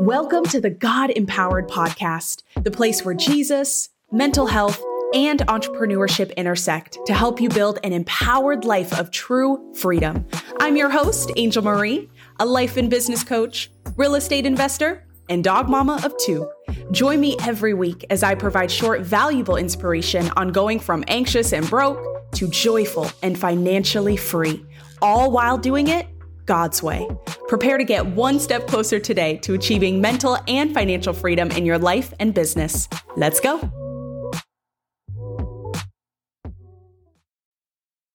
Welcome 0.00 0.44
to 0.46 0.60
the 0.60 0.70
God 0.70 1.10
Empowered 1.10 1.68
Podcast, 1.68 2.42
the 2.60 2.70
place 2.70 3.04
where 3.04 3.14
Jesus, 3.14 3.90
mental 4.10 4.46
health, 4.46 4.82
and 5.14 5.38
entrepreneurship 5.40 6.34
intersect 6.36 6.98
to 7.06 7.14
help 7.14 7.40
you 7.40 7.48
build 7.48 7.78
an 7.84 7.92
empowered 7.92 8.64
life 8.64 8.98
of 8.98 9.12
true 9.12 9.72
freedom. 9.74 10.26
I'm 10.58 10.76
your 10.76 10.90
host, 10.90 11.30
Angel 11.36 11.62
Marie, 11.62 12.10
a 12.40 12.44
life 12.44 12.76
and 12.76 12.90
business 12.90 13.22
coach, 13.22 13.70
real 13.96 14.16
estate 14.16 14.46
investor, 14.46 15.06
and 15.28 15.44
dog 15.44 15.68
mama 15.68 16.00
of 16.04 16.16
two. 16.18 16.50
Join 16.90 17.20
me 17.20 17.36
every 17.42 17.72
week 17.72 18.04
as 18.10 18.24
I 18.24 18.34
provide 18.34 18.72
short, 18.72 19.02
valuable 19.02 19.56
inspiration 19.56 20.28
on 20.36 20.48
going 20.48 20.80
from 20.80 21.04
anxious 21.06 21.52
and 21.52 21.70
broke 21.70 22.32
to 22.32 22.48
joyful 22.48 23.10
and 23.22 23.38
financially 23.38 24.16
free, 24.16 24.66
all 25.00 25.30
while 25.30 25.56
doing 25.56 25.86
it 25.86 26.08
God's 26.46 26.82
way. 26.82 27.08
Prepare 27.48 27.78
to 27.78 27.84
get 27.84 28.06
one 28.06 28.38
step 28.38 28.66
closer 28.66 28.98
today 28.98 29.36
to 29.38 29.54
achieving 29.54 30.00
mental 30.00 30.38
and 30.48 30.72
financial 30.72 31.12
freedom 31.12 31.50
in 31.50 31.66
your 31.66 31.78
life 31.78 32.12
and 32.18 32.34
business. 32.34 32.88
Let's 33.16 33.40
go. 33.40 33.70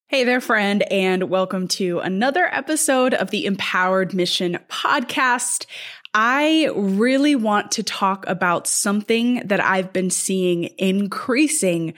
Hey 0.08 0.24
there, 0.24 0.42
friend, 0.42 0.82
and 0.92 1.30
welcome 1.30 1.68
to 1.68 2.00
another 2.00 2.46
episode 2.52 3.14
of 3.14 3.30
the 3.30 3.46
Empowered 3.46 4.12
Mission 4.12 4.58
podcast. 4.68 5.68
I 6.16 6.72
really 6.76 7.36
want 7.36 7.74
to 7.74 7.84
talk 7.84 8.28
about 8.28 8.66
something 8.66 9.44
that 9.46 9.60
I've 9.64 9.94
been 9.94 10.10
seeing 10.10 10.72
increasing 10.80 11.94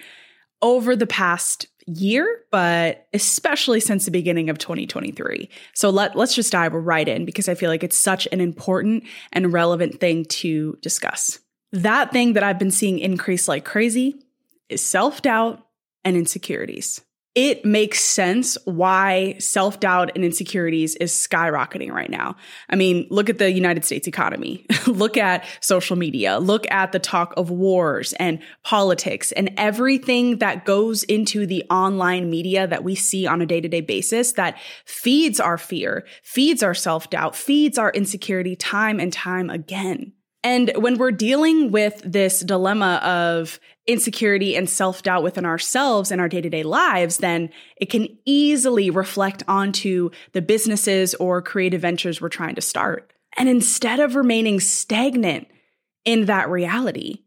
over 0.62 0.96
the 0.96 1.08
past 1.08 1.68
year, 1.88 2.44
but 2.52 3.08
especially 3.14 3.80
since 3.80 4.06
the 4.06 4.12
beginning 4.12 4.50
of 4.50 4.58
2023. 4.58 5.50
So 5.74 5.90
let, 5.90 6.16
let's 6.16 6.36
just 6.36 6.52
dive 6.52 6.74
right 6.74 7.08
in 7.08 7.26
because 7.26 7.50
I 7.50 7.56
feel 7.56 7.70
like 7.70 7.84
it's 7.84 7.98
such 7.98 8.28
an 8.32 8.42
important 8.42 9.04
and 9.32 9.52
relevant 9.52 10.00
thing 10.00 10.26
to 10.26 10.78
discuss. 10.82 11.40
That 11.72 12.12
thing 12.12 12.34
that 12.34 12.44
I've 12.44 12.60
been 12.60 12.72
seeing 12.72 13.00
increase 13.00 13.48
like 13.48 13.66
crazy 13.66 14.16
is 14.70 14.86
self 14.86 15.22
doubt 15.22 15.66
and 16.04 16.18
insecurities 16.18 17.02
it 17.34 17.64
makes 17.64 18.02
sense 18.02 18.58
why 18.66 19.36
self 19.40 19.80
doubt 19.80 20.12
and 20.16 20.26
insecurities 20.26 20.96
is 20.96 21.14
skyrocketing 21.14 21.90
right 21.90 22.10
now. 22.10 22.36
I 22.70 22.76
mean, 22.76 23.08
look 23.10 23.30
at 23.30 23.38
the 23.38 23.52
United 23.52 23.86
States 23.86 24.06
economy, 24.06 24.66
look 24.88 25.16
at 25.16 25.46
social 25.62 25.96
media, 25.96 26.40
look 26.40 26.70
at 26.70 26.92
the 26.92 27.00
talk 27.00 27.34
of 27.38 27.50
wars 27.50 28.12
and 28.14 28.40
politics 28.64 29.32
and 29.32 29.50
everything 29.58 30.40
that 30.40 30.66
goes 30.66 31.04
into 31.04 31.46
the 31.46 31.64
online 31.70 32.30
media 32.30 32.68
that 32.68 32.84
we 32.84 32.96
see 32.96 33.26
on 33.26 33.42
a 33.42 33.46
day 33.46 33.62
to 33.62 33.70
day 33.70 33.82
basis 33.82 34.34
that 34.34 34.60
feeds 34.86 35.40
our 35.40 35.58
fear, 35.58 36.06
feeds 36.24 36.62
our 36.62 36.74
self 36.74 37.10
doubt, 37.10 37.34
feeds 37.36 37.78
our 37.78 37.92
insecurity 37.92 38.58
time 38.58 39.00
and 39.00 39.14
time 39.14 39.50
again. 39.50 40.12
And 40.44 40.72
when 40.76 40.98
we're 40.98 41.12
dealing 41.12 41.72
with 41.72 42.02
this 42.04 42.40
dilemma 42.40 43.00
of 43.04 43.60
insecurity 43.88 44.56
and 44.56 44.70
self 44.70 45.04
doubt 45.04 45.24
within 45.24 45.46
ourselves 45.46 46.12
and 46.12 46.22
our 46.22 46.30
day 46.30 46.42
to 46.42 46.50
day 46.50 46.64
lives, 46.64 47.18
then 47.18 47.50
it 47.78 47.90
can 47.90 48.08
easily 48.26 48.90
reflect 48.90 49.44
onto 49.48 50.10
the 50.34 50.42
businesses 50.42 51.16
or 51.16 51.42
creative 51.42 51.82
ventures 51.82 52.22
we're 52.22 52.30
trying 52.30 52.56
to 52.56 52.62
start. 52.62 53.12
And 53.38 53.50
instead 53.50 54.00
of 54.00 54.16
remaining 54.16 54.60
stagnant 54.60 55.48
in 56.06 56.26
that 56.26 56.50
reality, 56.50 57.24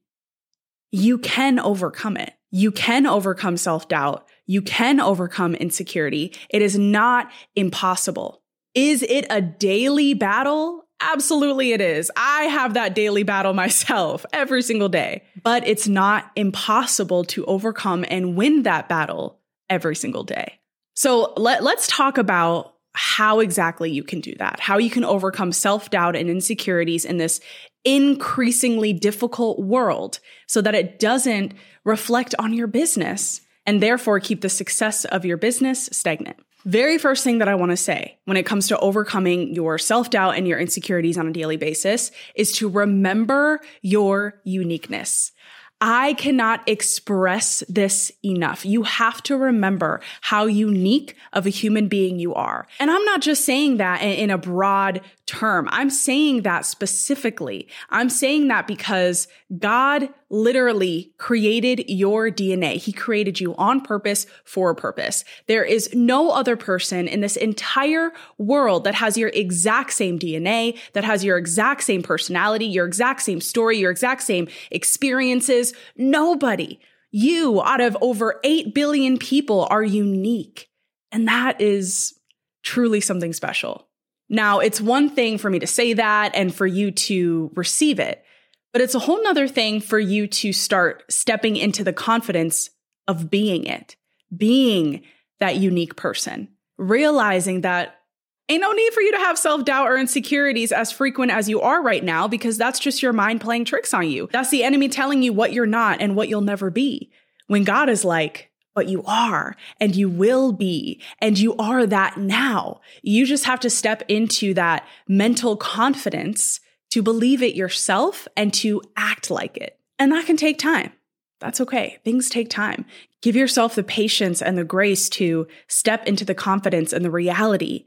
you 0.90 1.18
can 1.18 1.58
overcome 1.58 2.16
it. 2.16 2.34
You 2.50 2.70
can 2.70 3.06
overcome 3.06 3.56
self 3.56 3.88
doubt. 3.88 4.28
You 4.46 4.62
can 4.62 5.00
overcome 5.00 5.54
insecurity. 5.54 6.32
It 6.50 6.62
is 6.62 6.78
not 6.78 7.30
impossible. 7.56 8.42
Is 8.74 9.02
it 9.02 9.26
a 9.30 9.40
daily 9.40 10.14
battle? 10.14 10.84
Absolutely, 11.12 11.72
it 11.72 11.80
is. 11.80 12.10
I 12.16 12.44
have 12.44 12.74
that 12.74 12.94
daily 12.94 13.22
battle 13.22 13.52
myself 13.54 14.24
every 14.32 14.62
single 14.62 14.88
day, 14.88 15.22
but 15.42 15.66
it's 15.66 15.86
not 15.86 16.30
impossible 16.34 17.24
to 17.26 17.44
overcome 17.44 18.04
and 18.08 18.36
win 18.36 18.62
that 18.62 18.88
battle 18.88 19.38
every 19.68 19.96
single 19.96 20.24
day. 20.24 20.58
So 20.94 21.32
let, 21.36 21.62
let's 21.62 21.86
talk 21.88 22.18
about 22.18 22.74
how 22.94 23.40
exactly 23.40 23.90
you 23.90 24.04
can 24.04 24.20
do 24.20 24.34
that, 24.36 24.60
how 24.60 24.78
you 24.78 24.88
can 24.88 25.04
overcome 25.04 25.52
self 25.52 25.90
doubt 25.90 26.14
and 26.16 26.30
insecurities 26.30 27.04
in 27.04 27.18
this 27.18 27.40
increasingly 27.84 28.92
difficult 28.92 29.58
world 29.58 30.20
so 30.46 30.62
that 30.62 30.74
it 30.74 30.98
doesn't 30.98 31.52
reflect 31.84 32.34
on 32.38 32.54
your 32.54 32.66
business 32.66 33.40
and 33.66 33.82
therefore 33.82 34.20
keep 34.20 34.40
the 34.40 34.48
success 34.48 35.04
of 35.04 35.24
your 35.24 35.36
business 35.36 35.88
stagnant. 35.92 36.36
Very 36.64 36.96
first 36.96 37.24
thing 37.24 37.38
that 37.38 37.48
I 37.48 37.54
want 37.54 37.72
to 37.72 37.76
say 37.76 38.16
when 38.24 38.36
it 38.36 38.46
comes 38.46 38.68
to 38.68 38.78
overcoming 38.78 39.54
your 39.54 39.76
self 39.78 40.10
doubt 40.10 40.36
and 40.36 40.48
your 40.48 40.58
insecurities 40.58 41.18
on 41.18 41.28
a 41.28 41.32
daily 41.32 41.58
basis 41.58 42.10
is 42.34 42.52
to 42.52 42.68
remember 42.68 43.60
your 43.82 44.40
uniqueness. 44.44 45.32
I 45.80 46.14
cannot 46.14 46.66
express 46.66 47.62
this 47.68 48.10
enough. 48.24 48.64
You 48.64 48.84
have 48.84 49.22
to 49.24 49.36
remember 49.36 50.00
how 50.22 50.46
unique 50.46 51.14
of 51.34 51.46
a 51.46 51.50
human 51.50 51.88
being 51.88 52.18
you 52.18 52.32
are. 52.32 52.66
And 52.80 52.90
I'm 52.90 53.04
not 53.04 53.20
just 53.20 53.44
saying 53.44 53.76
that 53.76 54.00
in 54.00 54.30
a 54.30 54.38
broad 54.38 55.02
term. 55.26 55.68
I'm 55.70 55.90
saying 55.90 56.42
that 56.42 56.66
specifically. 56.66 57.68
I'm 57.90 58.10
saying 58.10 58.48
that 58.48 58.66
because 58.66 59.26
God 59.58 60.08
literally 60.28 61.14
created 61.18 61.84
your 61.88 62.30
DNA. 62.30 62.76
He 62.76 62.92
created 62.92 63.40
you 63.40 63.54
on 63.56 63.80
purpose 63.80 64.26
for 64.44 64.70
a 64.70 64.74
purpose. 64.74 65.24
There 65.46 65.64
is 65.64 65.88
no 65.94 66.30
other 66.30 66.56
person 66.56 67.08
in 67.08 67.20
this 67.20 67.36
entire 67.36 68.12
world 68.38 68.84
that 68.84 68.94
has 68.96 69.16
your 69.16 69.30
exact 69.30 69.92
same 69.92 70.18
DNA, 70.18 70.78
that 70.92 71.04
has 71.04 71.24
your 71.24 71.38
exact 71.38 71.84
same 71.84 72.02
personality, 72.02 72.66
your 72.66 72.86
exact 72.86 73.22
same 73.22 73.40
story, 73.40 73.78
your 73.78 73.90
exact 73.90 74.22
same 74.22 74.48
experiences. 74.70 75.72
Nobody. 75.96 76.80
You 77.10 77.62
out 77.62 77.80
of 77.80 77.96
over 78.00 78.40
8 78.42 78.74
billion 78.74 79.18
people 79.18 79.68
are 79.70 79.84
unique. 79.84 80.68
And 81.12 81.28
that 81.28 81.60
is 81.60 82.18
truly 82.64 83.00
something 83.00 83.32
special. 83.32 83.86
Now, 84.28 84.60
it's 84.60 84.80
one 84.80 85.10
thing 85.10 85.38
for 85.38 85.50
me 85.50 85.58
to 85.58 85.66
say 85.66 85.92
that 85.94 86.34
and 86.34 86.54
for 86.54 86.66
you 86.66 86.90
to 86.90 87.50
receive 87.54 87.98
it, 87.98 88.24
but 88.72 88.80
it's 88.80 88.94
a 88.94 89.00
whole 89.00 89.22
nother 89.22 89.46
thing 89.46 89.80
for 89.80 89.98
you 89.98 90.26
to 90.26 90.52
start 90.52 91.04
stepping 91.10 91.56
into 91.56 91.84
the 91.84 91.92
confidence 91.92 92.70
of 93.06 93.30
being 93.30 93.66
it, 93.66 93.96
being 94.34 95.02
that 95.40 95.56
unique 95.56 95.96
person, 95.96 96.48
realizing 96.78 97.60
that 97.60 98.00
ain't 98.48 98.62
no 98.62 98.72
need 98.72 98.92
for 98.92 99.00
you 99.00 99.12
to 99.12 99.18
have 99.18 99.38
self 99.38 99.64
doubt 99.64 99.88
or 99.88 99.98
insecurities 99.98 100.72
as 100.72 100.90
frequent 100.90 101.30
as 101.30 101.48
you 101.48 101.60
are 101.60 101.82
right 101.82 102.02
now 102.02 102.26
because 102.26 102.58
that's 102.58 102.78
just 102.78 103.02
your 103.02 103.12
mind 103.12 103.40
playing 103.40 103.64
tricks 103.64 103.94
on 103.94 104.08
you. 104.08 104.28
That's 104.32 104.50
the 104.50 104.64
enemy 104.64 104.88
telling 104.88 105.22
you 105.22 105.32
what 105.32 105.52
you're 105.52 105.66
not 105.66 106.00
and 106.00 106.16
what 106.16 106.28
you'll 106.28 106.40
never 106.40 106.70
be. 106.70 107.10
When 107.46 107.64
God 107.64 107.88
is 107.88 108.04
like, 108.04 108.50
but 108.74 108.88
you 108.88 109.02
are 109.04 109.56
and 109.80 109.94
you 109.94 110.08
will 110.08 110.52
be 110.52 111.00
and 111.20 111.38
you 111.38 111.56
are 111.56 111.86
that 111.86 112.16
now. 112.16 112.80
You 113.02 113.26
just 113.26 113.44
have 113.44 113.60
to 113.60 113.70
step 113.70 114.02
into 114.08 114.54
that 114.54 114.86
mental 115.08 115.56
confidence 115.56 116.60
to 116.90 117.02
believe 117.02 117.42
it 117.42 117.54
yourself 117.54 118.28
and 118.36 118.52
to 118.54 118.82
act 118.96 119.30
like 119.30 119.56
it. 119.56 119.78
And 119.98 120.12
that 120.12 120.26
can 120.26 120.36
take 120.36 120.58
time. 120.58 120.92
That's 121.40 121.60
okay. 121.60 121.98
Things 122.04 122.28
take 122.28 122.48
time. 122.48 122.84
Give 123.20 123.36
yourself 123.36 123.74
the 123.74 123.82
patience 123.82 124.40
and 124.40 124.56
the 124.56 124.64
grace 124.64 125.08
to 125.10 125.46
step 125.68 126.06
into 126.06 126.24
the 126.24 126.34
confidence 126.34 126.92
and 126.92 127.04
the 127.04 127.10
reality 127.10 127.84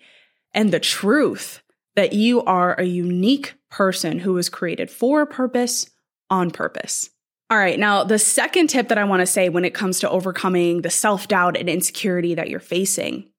and 0.54 0.72
the 0.72 0.80
truth 0.80 1.62
that 1.96 2.14
you 2.14 2.44
are 2.44 2.76
a 2.76 2.84
unique 2.84 3.56
person 3.70 4.20
who 4.20 4.34
was 4.34 4.50
created 4.50 4.92
for 4.92 5.22
a 5.22 5.28
purpose 5.28 5.90
on 6.30 6.52
purpose. 6.52 7.10
All 7.50 7.58
right. 7.58 7.80
Now, 7.80 8.04
the 8.04 8.20
second 8.20 8.68
tip 8.68 8.90
that 8.90 8.98
I 8.98 9.06
want 9.06 9.22
to 9.22 9.26
say 9.26 9.48
when 9.48 9.64
it 9.64 9.74
comes 9.74 10.00
to 10.02 10.10
overcoming 10.10 10.82
the 10.82 10.90
self 10.90 11.28
doubt 11.28 11.56
and 11.56 11.70
insecurity 11.70 12.36
that 12.36 12.50
you're 12.50 12.60
facing 12.60 13.30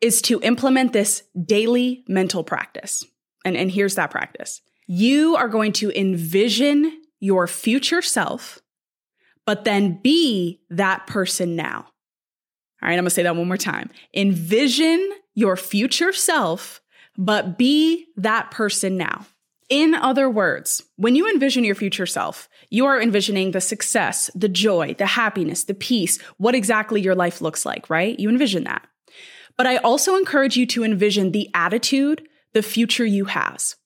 is 0.00 0.22
to 0.22 0.40
implement 0.40 0.92
this 0.92 1.22
daily 1.44 2.04
mental 2.08 2.44
practice. 2.44 3.04
And, 3.44 3.56
and 3.56 3.70
here's 3.70 3.94
that 3.96 4.10
practice 4.10 4.62
you 4.86 5.36
are 5.36 5.48
going 5.48 5.72
to 5.72 5.98
envision 5.98 7.00
your 7.20 7.46
future 7.46 8.02
self, 8.02 8.60
but 9.44 9.64
then 9.64 10.00
be 10.02 10.60
that 10.70 11.06
person 11.06 11.56
now. 11.56 11.86
All 12.82 12.88
right. 12.88 12.92
I'm 12.92 12.98
going 12.98 13.04
to 13.04 13.10
say 13.10 13.22
that 13.22 13.36
one 13.36 13.48
more 13.48 13.56
time. 13.56 13.90
Envision 14.14 15.10
your 15.34 15.56
future 15.56 16.12
self, 16.12 16.80
but 17.18 17.58
be 17.58 18.06
that 18.16 18.50
person 18.50 18.96
now. 18.96 19.26
In 19.68 19.94
other 19.94 20.30
words, 20.30 20.82
when 20.96 21.16
you 21.16 21.28
envision 21.28 21.64
your 21.64 21.74
future 21.74 22.06
self, 22.06 22.48
you 22.70 22.86
are 22.86 23.00
envisioning 23.00 23.50
the 23.50 23.60
success, 23.60 24.30
the 24.34 24.48
joy, 24.48 24.94
the 24.94 25.06
happiness, 25.06 25.64
the 25.64 25.74
peace, 25.74 26.20
what 26.36 26.54
exactly 26.54 27.00
your 27.00 27.16
life 27.16 27.40
looks 27.40 27.66
like, 27.66 27.90
right? 27.90 28.18
You 28.18 28.28
envision 28.28 28.64
that. 28.64 28.86
But 29.56 29.66
I 29.66 29.78
also 29.78 30.16
encourage 30.16 30.56
you 30.56 30.66
to 30.66 30.84
envision 30.84 31.32
the 31.32 31.50
attitude 31.54 32.28
the 32.52 32.62
future 32.62 33.04
you 33.04 33.24
has. 33.26 33.76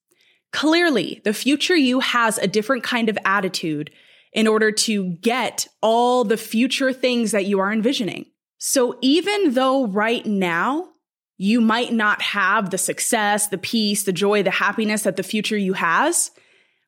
Clearly, 0.52 1.20
the 1.24 1.32
future 1.32 1.76
you 1.76 2.00
has 2.00 2.38
a 2.38 2.46
different 2.46 2.82
kind 2.82 3.08
of 3.08 3.18
attitude 3.24 3.90
in 4.32 4.46
order 4.46 4.70
to 4.70 5.10
get 5.14 5.66
all 5.80 6.24
the 6.24 6.36
future 6.36 6.92
things 6.92 7.32
that 7.32 7.46
you 7.46 7.58
are 7.60 7.72
envisioning. 7.72 8.26
So 8.58 8.98
even 9.00 9.54
though 9.54 9.86
right 9.86 10.24
now 10.26 10.88
you 11.40 11.60
might 11.60 11.92
not 11.92 12.20
have 12.20 12.70
the 12.70 12.78
success, 12.78 13.48
the 13.48 13.58
peace, 13.58 14.04
the 14.04 14.12
joy, 14.12 14.42
the 14.42 14.50
happiness 14.50 15.02
that 15.02 15.16
the 15.16 15.22
future 15.22 15.56
you 15.56 15.72
has, 15.72 16.30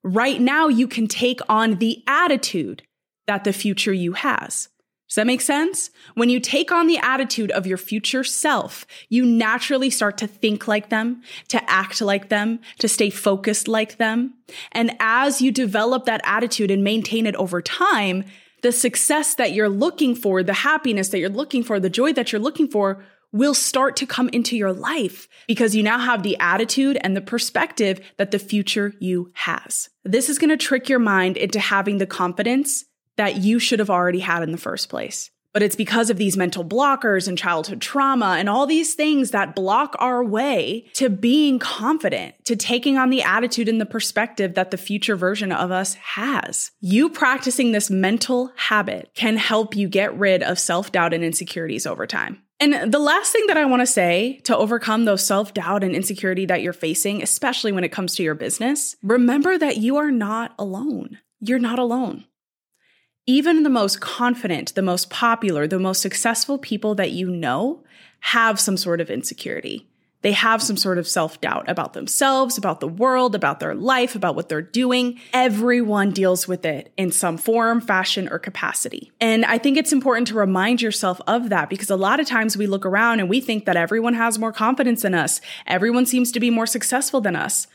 Right 0.03 0.41
now, 0.41 0.69
you 0.69 0.89
can 0.89 1.07
take 1.07 1.41
on 1.49 1.77
the 1.77 2.03
attitude 2.07 2.83
that 3.27 3.45
the 3.45 3.53
future 3.53 3.93
you 3.93 4.15
has. 4.15 4.69
Does 5.09 5.17
that 5.17 5.27
make 5.27 5.43
sense? 5.43 5.91
When 6.15 6.29
you 6.29 6.41
take 6.41 6.73
on 6.73 6.87
the 6.87 6.99
attitude 6.99 7.51
of 7.51 7.67
your 7.67 7.77
future 7.77 8.25
self, 8.25 8.87
you 9.11 9.25
naturally 9.27 9.91
start 9.91 10.17
to 10.19 10.27
think 10.27 10.67
like 10.67 10.89
them, 10.89 11.23
to 11.49 11.71
act 11.71 12.01
like 12.01 12.31
them, 12.31 12.61
to 12.79 12.89
stay 12.89 13.11
focused 13.11 13.69
like 13.69 13.99
them. 13.99 14.35
And 14.73 14.97
as 14.99 15.43
you 15.43 15.53
develop 15.53 16.07
that 16.07 16.23
attitude 16.25 16.71
and 16.71 16.83
maintain 16.83 17.27
it 17.27 17.37
over 17.37 17.61
time, 17.61 18.25
the 18.63 18.73
success 18.73 19.35
that 19.35 19.53
you're 19.53 19.69
looking 19.69 20.15
for, 20.15 20.43
the 20.43 20.53
happiness 20.55 21.09
that 21.11 21.19
you're 21.19 21.29
looking 21.29 21.63
for, 21.63 21.79
the 21.79 21.91
joy 21.91 22.13
that 22.15 22.33
you're 22.33 22.41
looking 22.41 22.69
for 22.69 23.05
will 23.33 23.55
start 23.55 23.97
to 23.97 24.07
come 24.07 24.29
into 24.29 24.57
your 24.57 24.73
life 24.73 25.29
because 25.47 25.75
you 25.75 25.83
now 25.83 25.99
have 25.99 26.23
the 26.23 26.37
attitude 26.39 26.99
and 27.01 27.17
the 27.17 27.21
perspective 27.21 28.01
that 28.19 28.31
the 28.31 28.39
future 28.39 28.93
you 29.01 29.33
has. 29.35 29.89
This 30.05 30.29
is 30.29 30.39
going 30.39 30.51
to 30.51 30.57
trick 30.57 30.89
your 30.89 30.99
mind 30.99 31.37
into 31.37 31.59
having 31.59 31.99
the 31.99 32.07
confidence 32.07 32.85
that 33.17 33.39
you 33.39 33.59
should 33.59 33.79
have 33.79 33.91
already 33.91 34.21
had 34.21 34.43
in 34.43 34.53
the 34.53 34.59
first 34.59 34.89
place. 34.89 35.31
But 35.53 35.63
it's 35.63 35.77
because 35.77 36.09
of 36.09 36.17
these 36.17 36.37
mental 36.37 36.65
blockers 36.65 37.29
and 37.29 37.37
childhood 37.37 37.81
trauma 37.81 38.37
and 38.39 38.49
all 38.49 38.67
these 38.67 38.95
things 38.95 39.33
that 39.33 39.55
block 39.55 39.95
our 39.99 40.25
way 40.25 40.87
to 40.95 41.11
being 41.11 41.59
confident, 41.59 42.35
to 42.47 42.57
taking 42.57 42.97
on 42.97 43.11
the 43.11 43.23
attitude 43.23 43.69
and 43.69 43.81
the 43.81 43.87
perspective 43.87 44.55
that 44.55 44.71
the 44.71 44.79
future 44.79 45.15
version 45.15 45.53
of 45.53 45.71
us 45.71 45.95
has. 45.95 46.71
You 46.81 47.11
practicing 47.11 47.73
this 47.73 47.91
mental 47.91 48.51
habit 48.57 49.11
can 49.15 49.37
help 49.37 49.77
you 49.77 49.89
get 49.89 50.19
rid 50.19 50.43
of 50.43 50.59
self 50.59 50.91
doubt 50.91 51.13
and 51.13 51.23
insecurities 51.23 51.87
over 51.87 52.07
time. 52.07 52.43
And 52.63 52.93
the 52.93 53.01
last 53.01 53.33
thing 53.33 53.43
that 53.49 53.57
I 53.57 53.65
want 53.65 53.81
to 53.83 53.87
say 53.89 54.41
to 54.45 54.57
overcome 54.57 55.05
those 55.05 55.27
self 55.27 55.53
doubt 55.53 55.83
and 55.83 55.97
insecurity 55.97 56.47
that 56.47 56.63
you're 56.63 56.73
facing, 56.73 57.21
especially 57.21 57.73
when 57.73 57.83
it 57.83 57.91
comes 57.91 58.15
to 58.15 58.23
your 58.23 58.37
business, 58.37 58.95
remember 59.03 59.59
that 59.59 59.79
you 59.79 59.97
are 59.97 60.13
not 60.13 60.55
alone. 60.61 61.19
You're 61.41 61.59
not 61.59 61.81
alone. 61.81 62.25
Even 63.27 63.65
the 63.65 63.69
most 63.69 64.01
confident, 64.01 64.77
the 64.77 64.83
most 64.83 65.11
popular, 65.11 65.67
the 65.67 65.81
most 65.81 66.01
successful 66.01 66.57
people 66.57 66.95
that 66.95 67.11
you 67.11 67.29
know 67.29 67.83
have 68.21 68.61
some 68.61 68.77
sort 68.77 69.01
of 69.01 69.11
insecurity. 69.11 69.89
They 70.23 70.33
have 70.33 70.63
some 70.63 70.77
sort 70.77 70.99
of 70.99 71.07
self 71.07 71.41
doubt 71.41 71.69
about 71.69 71.93
themselves, 71.93 72.57
about 72.57 72.81
the 72.81 72.89
world, 72.89 73.35
about 73.35 73.61
their 73.61 73.75
life, 73.75 74.15
about 74.15 74.37
what 74.37 74.49
they're 74.49 74.63
doing. 74.63 75.21
Everyone 75.33 76.13
deals 76.13 76.49
with 76.49 76.65
it 76.65 76.93
in 76.97 77.11
some 77.13 77.37
form, 77.37 77.81
fashion, 77.81 78.29
or 78.29 78.39
capacity. 78.39 79.13
And 79.21 79.45
I 79.45 79.59
think 79.59 79.77
it's 79.77 79.93
important 79.93 80.29
to 80.29 80.35
remind 80.35 80.81
yourself 80.81 81.21
of 81.27 81.51
that 81.51 81.69
because 81.69 81.91
a 81.91 81.97
lot 81.97 82.21
of 82.21 82.27
times 82.27 82.57
we 82.57 82.67
look 82.67 82.87
around 82.87 83.21
and 83.21 83.29
we 83.29 83.41
think 83.41 83.67
that 83.67 83.77
everyone 83.77 84.15
has 84.15 84.39
more 84.39 84.53
confidence 84.53 85.03
than 85.03 85.15
us. 85.15 85.41
Everyone 85.67 86.07
seems 86.07 86.33
to 86.33 86.41
be 86.41 86.51
more 86.51 86.67
successful 86.67 87.21
than 87.21 87.37
us. 87.37 87.67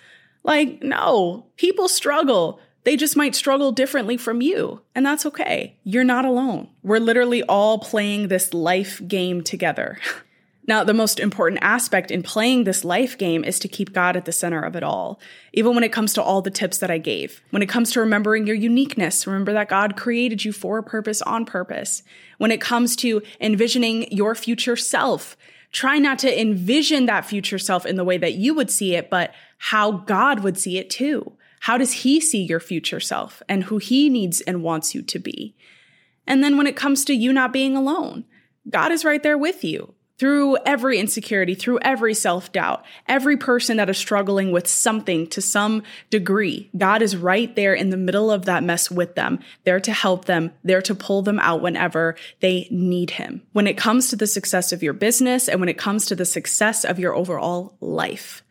Like, 0.44 0.82
no, 0.82 1.48
people 1.58 1.90
struggle. 1.90 2.62
They 2.86 2.96
just 2.96 3.18
might 3.18 3.36
struggle 3.36 3.74
differently 3.74 4.16
from 4.16 4.40
you, 4.40 4.82
and 4.96 5.06
that's 5.06 5.26
okay. 5.26 5.78
You're 5.84 6.06
not 6.06 6.24
alone. 6.24 6.70
We're 6.84 7.00
literally 7.00 7.44
all 7.44 7.80
playing 7.80 8.30
this 8.30 8.54
life 8.54 9.02
game 9.06 9.44
together. 9.44 10.00
Now, 10.68 10.84
the 10.84 10.94
most 10.94 11.22
important 11.22 11.64
aspect 11.64 12.12
in 12.12 12.22
playing 12.22 12.66
this 12.66 12.84
life 12.84 13.18
game 13.18 13.46
is 13.46 13.58
to 13.60 13.70
keep 13.70 13.94
God 13.94 14.18
at 14.18 14.26
the 14.26 14.34
center 14.34 14.62
of 14.62 14.76
it 14.76 14.84
all. 14.84 15.18
Even 15.54 15.74
when 15.74 15.84
it 15.86 15.94
comes 15.94 16.14
to 16.14 16.22
all 16.22 16.42
the 16.42 16.52
tips 16.52 16.80
that 16.80 16.92
I 16.92 16.98
gave. 16.98 17.42
When 17.52 17.62
it 17.62 17.70
comes 17.70 17.90
to 17.92 18.02
remembering 18.02 18.46
your 18.46 18.56
uniqueness, 18.58 19.26
remember 19.26 19.54
that 19.54 19.70
God 19.70 19.96
created 19.96 20.44
you 20.44 20.52
for 20.52 20.78
a 20.78 20.84
purpose 20.84 21.22
on 21.22 21.46
purpose. 21.46 22.04
When 22.38 22.52
it 22.52 22.60
comes 22.60 22.98
to 22.98 23.22
envisioning 23.40 24.12
your 24.12 24.36
future 24.36 24.76
self, 24.76 25.38
try 25.72 26.00
not 26.00 26.20
to 26.20 26.42
envision 26.42 27.06
that 27.06 27.26
future 27.26 27.60
self 27.60 27.86
in 27.86 27.96
the 27.96 28.04
way 28.04 28.18
that 28.18 28.34
you 28.34 28.54
would 28.54 28.70
see 28.70 28.94
it, 28.94 29.10
but 29.10 29.34
how 29.60 29.92
God 29.92 30.42
would 30.42 30.58
see 30.58 30.78
it 30.78 30.90
too. 30.90 31.32
How 31.62 31.78
does 31.78 31.94
he 31.94 32.20
see 32.20 32.44
your 32.44 32.60
future 32.60 33.00
self 33.00 33.42
and 33.48 33.64
who 33.64 33.78
he 33.78 34.10
needs 34.10 34.42
and 34.42 34.64
wants 34.64 34.94
you 34.94 35.02
to 35.02 35.18
be? 35.18 35.56
And 36.28 36.44
then 36.44 36.58
when 36.58 36.68
it 36.68 36.76
comes 36.76 37.06
to 37.06 37.14
you 37.14 37.32
not 37.32 37.54
being 37.54 37.78
alone, 37.78 38.26
God 38.70 38.92
is 38.92 39.06
right 39.06 39.24
there 39.24 39.38
with 39.38 39.64
you 39.64 39.94
through 40.18 40.58
every 40.66 40.98
insecurity, 40.98 41.54
through 41.54 41.80
every 41.82 42.14
self 42.14 42.52
doubt, 42.52 42.84
every 43.08 43.38
person 43.38 43.78
that 43.78 43.90
is 43.90 43.98
struggling 43.98 44.52
with 44.52 44.68
something 44.68 45.28
to 45.28 45.42
some 45.42 45.84
degree. 46.10 46.70
God 46.78 47.02
is 47.02 47.16
right 47.16 47.56
there 47.56 47.74
in 47.74 47.92
the 47.92 47.98
middle 47.98 48.32
of 48.32 48.46
that 48.46 48.64
mess 48.64 48.90
with 48.90 49.16
them, 49.16 49.40
there 49.64 49.80
to 49.80 49.94
help 49.94 50.26
them, 50.26 50.52
there 50.64 50.82
to 50.82 50.96
pull 50.96 51.22
them 51.22 51.40
out 51.40 51.62
whenever 51.62 52.16
they 52.40 52.68
need 52.72 53.12
Him. 53.12 53.44
When 53.54 53.68
it 53.68 53.78
comes 53.78 54.10
to 54.10 54.16
the 54.16 54.28
success 54.28 54.72
of 54.72 54.82
your 54.82 54.94
business 54.94 55.48
and 55.48 55.60
when 55.60 55.70
it 55.70 55.78
comes 55.78 56.06
to 56.08 56.16
the 56.16 56.26
success 56.26 56.84
of 56.84 57.00
your 57.00 57.14
overall 57.14 57.76
life, 57.80 58.44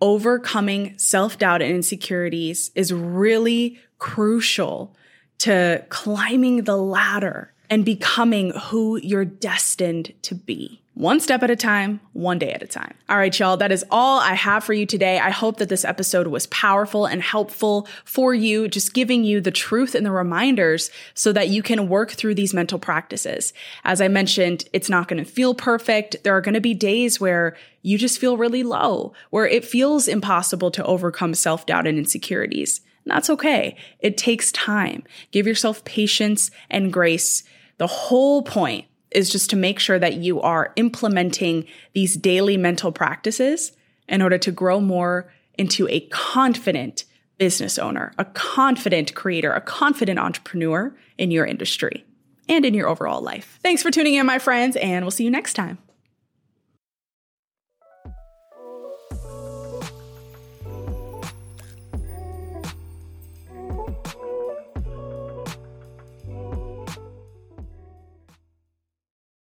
overcoming 0.00 0.98
self 0.98 1.38
doubt 1.38 1.62
and 1.62 1.74
insecurities 1.74 2.70
is 2.74 2.92
really 2.92 3.78
crucial 3.98 4.94
to 5.38 5.84
climbing 5.88 6.64
the 6.64 6.76
ladder 6.76 7.52
and 7.70 7.84
becoming 7.84 8.50
who 8.50 8.96
you're 8.96 9.24
destined 9.24 10.12
to 10.22 10.34
be. 10.34 10.82
One 10.98 11.20
step 11.20 11.44
at 11.44 11.50
a 11.50 11.54
time, 11.54 12.00
one 12.12 12.40
day 12.40 12.50
at 12.50 12.60
a 12.60 12.66
time. 12.66 12.92
All 13.08 13.16
right, 13.16 13.38
y'all, 13.38 13.56
that 13.58 13.70
is 13.70 13.84
all 13.88 14.18
I 14.18 14.34
have 14.34 14.64
for 14.64 14.72
you 14.72 14.84
today. 14.84 15.20
I 15.20 15.30
hope 15.30 15.58
that 15.58 15.68
this 15.68 15.84
episode 15.84 16.26
was 16.26 16.48
powerful 16.48 17.06
and 17.06 17.22
helpful 17.22 17.86
for 18.04 18.34
you, 18.34 18.66
just 18.66 18.94
giving 18.94 19.22
you 19.22 19.40
the 19.40 19.52
truth 19.52 19.94
and 19.94 20.04
the 20.04 20.10
reminders 20.10 20.90
so 21.14 21.32
that 21.34 21.50
you 21.50 21.62
can 21.62 21.88
work 21.88 22.10
through 22.10 22.34
these 22.34 22.52
mental 22.52 22.80
practices. 22.80 23.52
As 23.84 24.00
I 24.00 24.08
mentioned, 24.08 24.68
it's 24.72 24.90
not 24.90 25.06
going 25.06 25.24
to 25.24 25.30
feel 25.30 25.54
perfect. 25.54 26.16
There 26.24 26.36
are 26.36 26.40
going 26.40 26.54
to 26.54 26.60
be 26.60 26.74
days 26.74 27.20
where 27.20 27.56
you 27.82 27.96
just 27.96 28.18
feel 28.18 28.36
really 28.36 28.64
low, 28.64 29.12
where 29.30 29.46
it 29.46 29.64
feels 29.64 30.08
impossible 30.08 30.72
to 30.72 30.84
overcome 30.84 31.32
self 31.32 31.64
doubt 31.64 31.86
and 31.86 31.96
insecurities. 31.96 32.80
And 33.04 33.14
that's 33.14 33.30
okay. 33.30 33.76
It 34.00 34.16
takes 34.16 34.50
time. 34.50 35.04
Give 35.30 35.46
yourself 35.46 35.84
patience 35.84 36.50
and 36.68 36.92
grace. 36.92 37.44
The 37.76 37.86
whole 37.86 38.42
point 38.42 38.87
is 39.10 39.30
just 39.30 39.50
to 39.50 39.56
make 39.56 39.78
sure 39.78 39.98
that 39.98 40.14
you 40.14 40.40
are 40.40 40.72
implementing 40.76 41.66
these 41.94 42.16
daily 42.16 42.56
mental 42.56 42.92
practices 42.92 43.72
in 44.08 44.22
order 44.22 44.38
to 44.38 44.52
grow 44.52 44.80
more 44.80 45.32
into 45.56 45.88
a 45.88 46.00
confident 46.08 47.04
business 47.38 47.78
owner, 47.78 48.12
a 48.18 48.24
confident 48.24 49.14
creator, 49.14 49.52
a 49.52 49.60
confident 49.60 50.18
entrepreneur 50.18 50.94
in 51.16 51.30
your 51.30 51.46
industry 51.46 52.04
and 52.48 52.64
in 52.64 52.74
your 52.74 52.88
overall 52.88 53.20
life. 53.20 53.58
Thanks 53.62 53.82
for 53.82 53.90
tuning 53.90 54.14
in, 54.14 54.26
my 54.26 54.38
friends, 54.38 54.76
and 54.76 55.04
we'll 55.04 55.10
see 55.10 55.24
you 55.24 55.30
next 55.30 55.54
time. 55.54 55.78